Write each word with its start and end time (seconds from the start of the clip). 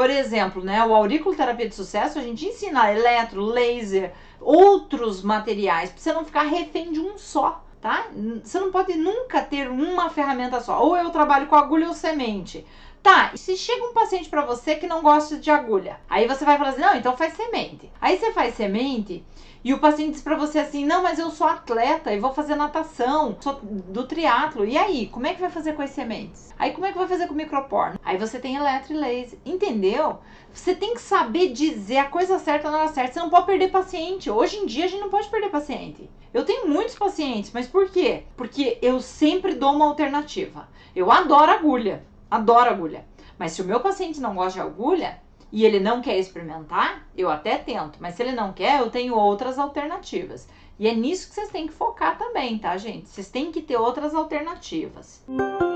por 0.00 0.08
exemplo, 0.08 0.64
né, 0.64 0.82
o 0.82 0.94
auriculoterapia 0.94 1.68
de 1.68 1.74
sucesso, 1.74 2.18
a 2.18 2.22
gente 2.22 2.46
ensina 2.46 2.90
eletro, 2.90 3.44
laser, 3.44 4.14
outros 4.40 5.22
materiais, 5.22 5.90
para 5.90 6.00
você 6.00 6.10
não 6.10 6.24
ficar 6.24 6.44
refém 6.44 6.90
de 6.90 6.98
um 6.98 7.18
só 7.18 7.62
tá? 7.82 8.06
Você 8.42 8.58
não 8.58 8.70
pode 8.70 8.94
nunca 8.94 9.42
ter 9.42 9.68
uma 9.68 10.08
ferramenta 10.08 10.58
só. 10.60 10.82
Ou 10.82 10.96
eu 10.96 11.10
trabalho 11.10 11.46
com 11.46 11.54
agulha 11.54 11.88
ou 11.88 11.94
semente. 11.94 12.66
Tá, 13.02 13.32
se 13.34 13.56
chega 13.56 13.84
um 13.84 13.94
paciente 13.94 14.28
para 14.28 14.44
você 14.44 14.74
que 14.76 14.86
não 14.86 15.02
gosta 15.02 15.38
de 15.38 15.50
agulha, 15.50 15.98
aí 16.08 16.28
você 16.28 16.44
vai 16.44 16.58
falar 16.58 16.70
assim: 16.70 16.82
não, 16.82 16.94
então 16.94 17.16
faz 17.16 17.32
semente. 17.34 17.90
Aí 18.00 18.18
você 18.18 18.30
faz 18.32 18.54
semente 18.54 19.24
e 19.62 19.74
o 19.74 19.78
paciente 19.78 20.12
diz 20.12 20.22
para 20.22 20.36
você 20.36 20.58
assim: 20.58 20.84
não, 20.84 21.02
mas 21.02 21.18
eu 21.18 21.30
sou 21.30 21.46
atleta 21.46 22.12
e 22.12 22.18
vou 22.18 22.32
fazer 22.32 22.56
natação, 22.56 23.36
sou 23.40 23.58
do 23.62 24.06
triatlo. 24.06 24.66
E 24.66 24.76
aí, 24.76 25.06
como 25.06 25.26
é 25.26 25.34
que 25.34 25.40
vai 25.40 25.50
fazer 25.50 25.74
com 25.74 25.82
as 25.82 25.90
sementes? 25.90 26.54
Aí, 26.58 26.72
como 26.72 26.86
é 26.86 26.92
que 26.92 26.98
vai 26.98 27.08
fazer 27.08 27.26
com 27.26 27.34
o 27.34 27.36
microporno? 27.36 27.98
Aí 28.02 28.18
você 28.18 28.38
tem 28.38 28.56
eletro 28.56 28.92
e 28.92 28.96
laser, 28.96 29.38
entendeu? 29.44 30.18
Você 30.52 30.74
tem 30.74 30.94
que 30.94 31.00
saber 31.00 31.52
dizer 31.52 31.98
a 31.98 32.04
coisa 32.04 32.38
certa 32.38 32.70
na 32.70 32.78
hora 32.78 32.88
certa. 32.88 33.14
Você 33.14 33.20
não 33.20 33.30
pode 33.30 33.46
perder 33.46 33.70
paciente. 33.70 34.30
Hoje 34.30 34.56
em 34.56 34.66
dia 34.66 34.84
a 34.84 34.88
gente 34.88 35.00
não 35.00 35.10
pode 35.10 35.28
perder 35.28 35.48
paciente. 35.48 36.10
Eu 36.32 36.44
tenho 36.44 36.68
muitos 36.68 36.94
pacientes, 36.94 37.50
mas 37.52 37.66
por 37.66 37.88
quê? 37.90 38.24
Porque 38.36 38.78
eu 38.82 39.00
sempre 39.00 39.54
dou 39.54 39.72
uma 39.72 39.86
alternativa. 39.86 40.68
Eu 40.94 41.10
adoro 41.10 41.50
agulha. 41.50 42.04
Adoro 42.30 42.70
agulha. 42.70 43.04
Mas 43.38 43.52
se 43.52 43.62
o 43.62 43.64
meu 43.64 43.80
paciente 43.80 44.20
não 44.20 44.34
gosta 44.34 44.60
de 44.60 44.66
agulha 44.66 45.20
e 45.50 45.64
ele 45.64 45.80
não 45.80 46.00
quer 46.00 46.18
experimentar, 46.18 47.08
eu 47.16 47.30
até 47.30 47.56
tento. 47.56 47.98
Mas 48.00 48.14
se 48.14 48.22
ele 48.22 48.32
não 48.32 48.52
quer, 48.52 48.80
eu 48.80 48.90
tenho 48.90 49.14
outras 49.14 49.58
alternativas. 49.58 50.46
E 50.78 50.88
é 50.88 50.94
nisso 50.94 51.28
que 51.28 51.34
vocês 51.34 51.50
têm 51.50 51.66
que 51.66 51.72
focar 51.72 52.16
também, 52.16 52.58
tá, 52.58 52.76
gente? 52.76 53.08
Vocês 53.08 53.28
têm 53.28 53.50
que 53.50 53.60
ter 53.60 53.76
outras 53.76 54.14
alternativas. 54.14 55.22
Música 55.26 55.69